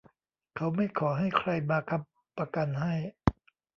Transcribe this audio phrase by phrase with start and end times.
[0.55, 2.93] เขาไม่ขอให้ใครมาค้ำประกันให้